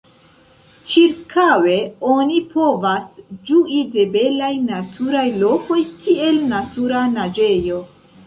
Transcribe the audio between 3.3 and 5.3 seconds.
ĝui de belaj naturaj